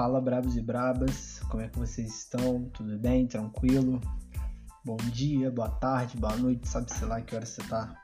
[0.00, 2.64] Fala brabos e brabas, como é que vocês estão?
[2.72, 3.26] Tudo bem?
[3.26, 4.00] Tranquilo?
[4.82, 7.94] Bom dia, boa tarde, boa noite, sabe sei lá que hora você tá?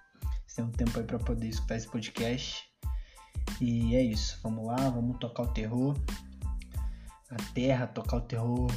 [0.46, 2.62] Você tem um tempo aí para poder escutar esse podcast.
[3.62, 5.96] E é isso, vamos lá, vamos tocar o terror
[7.30, 8.70] na terra, tocar o terror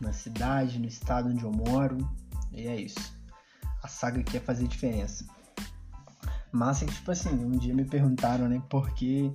[0.00, 1.98] na cidade, no estado onde eu moro.
[2.50, 3.14] E é isso.
[3.82, 5.26] A saga quer fazer diferença.
[6.50, 9.30] Mas é que, tipo assim, um dia me perguntaram, né, por que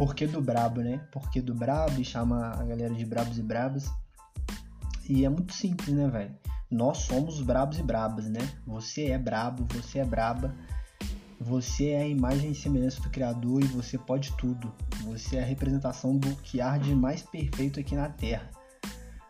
[0.00, 0.98] porquê do brabo, né?
[1.12, 3.92] Porquê do brabo e chama a galera de brabos e brabas.
[5.06, 6.34] E é muito simples, né, velho?
[6.70, 8.40] Nós somos brabos e brabas, né?
[8.66, 10.56] Você é brabo, você é braba.
[11.38, 14.72] Você é a imagem e semelhança do Criador e você pode tudo.
[15.04, 18.48] Você é a representação do que há de mais perfeito aqui na Terra.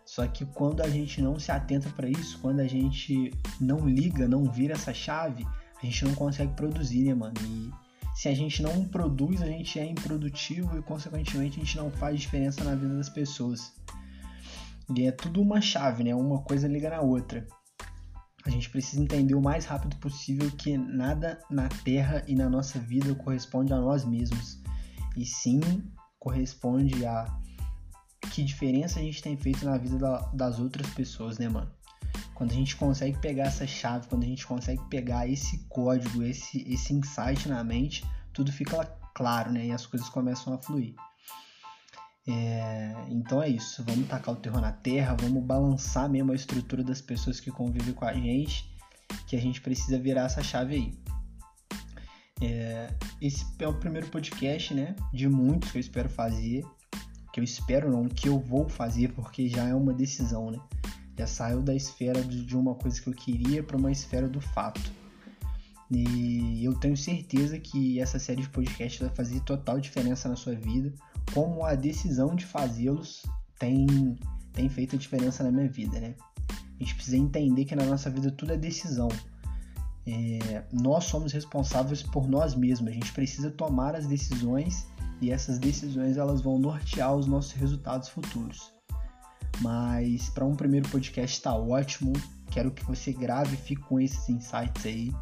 [0.05, 4.29] Só que quando a gente não se atenta para isso, quando a gente não liga,
[4.29, 5.45] não vira essa chave,
[5.83, 7.35] a gente não consegue produzir, né, mano?
[7.45, 7.90] E
[8.21, 12.21] se a gente não produz, a gente é improdutivo e, consequentemente, a gente não faz
[12.21, 13.73] diferença na vida das pessoas.
[14.95, 16.15] E é tudo uma chave, né?
[16.15, 17.47] Uma coisa liga na outra.
[18.45, 22.79] A gente precisa entender o mais rápido possível que nada na Terra e na nossa
[22.79, 24.61] vida corresponde a nós mesmos.
[25.17, 25.59] E sim
[26.19, 27.25] corresponde a
[28.33, 29.97] que diferença a gente tem feito na vida
[30.35, 31.73] das outras pessoas, né, mano?
[32.41, 36.67] Quando a gente consegue pegar essa chave, quando a gente consegue pegar esse código, esse,
[36.73, 38.03] esse insight na mente,
[38.33, 38.83] tudo fica
[39.15, 39.67] claro, né?
[39.67, 40.95] E as coisas começam a fluir.
[42.27, 46.83] É, então é isso, vamos tacar o terror na terra, vamos balançar mesmo a estrutura
[46.83, 48.75] das pessoas que convivem com a gente,
[49.27, 50.99] que a gente precisa virar essa chave aí.
[52.41, 54.97] É, esse é o primeiro podcast, né?
[55.13, 56.65] De muitos que eu espero fazer.
[57.35, 60.59] Que eu espero não, que eu vou fazer, porque já é uma decisão, né?
[61.19, 64.81] Já saiu da esfera de uma coisa que eu queria para uma esfera do fato.
[65.91, 70.55] E eu tenho certeza que essa série de podcasts vai fazer total diferença na sua
[70.55, 70.95] vida,
[71.35, 73.25] como a decisão de fazê-los
[73.59, 74.17] tem,
[74.53, 76.15] tem feito a diferença na minha vida, né?
[76.49, 79.09] A gente precisa entender que na nossa vida tudo é decisão.
[80.07, 82.89] É, nós somos responsáveis por nós mesmos.
[82.89, 84.87] A gente precisa tomar as decisões
[85.21, 88.73] e essas decisões elas vão nortear os nossos resultados futuros.
[89.61, 92.13] Mas para um primeiro podcast está ótimo.
[92.51, 95.15] Quero que você grave e fique com esses insights aí.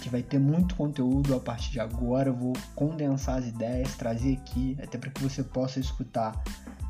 [0.00, 2.28] Que vai ter muito conteúdo a partir de agora.
[2.28, 6.40] Eu vou condensar as ideias, trazer aqui, até para que você possa escutar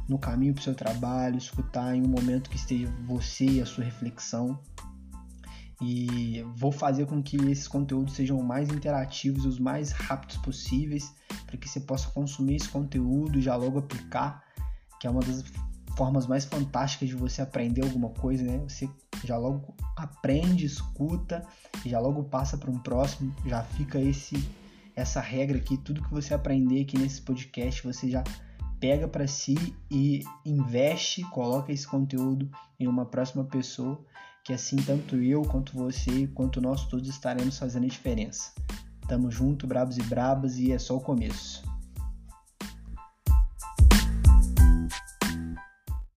[0.08, 3.66] no caminho para o seu trabalho, escutar em um momento que esteja você e a
[3.66, 4.58] sua reflexão.
[5.80, 11.14] E vou fazer com que esses conteúdos sejam mais interativos os mais rápidos possíveis,
[11.46, 14.42] para que você possa consumir esse conteúdo e já logo aplicar,
[14.98, 15.44] que é uma das
[15.98, 18.58] formas mais fantásticas de você aprender alguma coisa, né?
[18.68, 18.88] Você
[19.24, 21.44] já logo aprende, escuta,
[21.84, 24.36] já logo passa para um próximo, já fica esse
[24.94, 28.22] essa regra aqui, tudo que você aprender aqui nesse podcast, você já
[28.80, 29.56] pega para si
[29.90, 34.00] e investe, coloca esse conteúdo em uma próxima pessoa,
[34.44, 38.52] que assim tanto eu quanto você, quanto nós todos estaremos fazendo a diferença.
[39.06, 41.67] Tamo junto, brabos e brabas, e é só o começo.